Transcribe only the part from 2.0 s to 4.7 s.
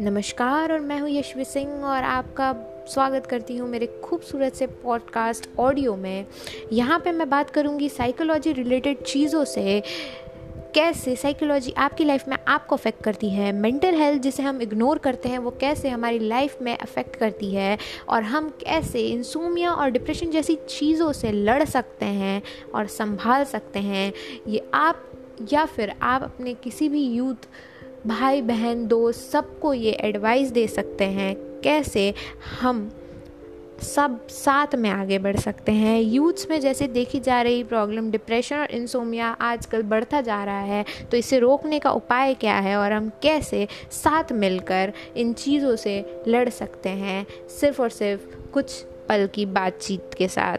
आपका स्वागत करती हूँ मेरे खूबसूरत से